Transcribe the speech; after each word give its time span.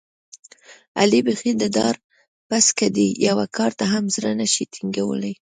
علي 0.99 1.19
بیخي 1.27 1.51
د 1.57 1.63
ډار 1.75 1.95
پسکه 2.47 2.87
دی، 2.95 3.07
یوه 3.27 3.45
کار 3.57 3.71
ته 3.79 3.85
هم 3.93 4.03
زړه 4.15 4.31
نشي 4.41 4.63
ټینګولی. 4.75 5.33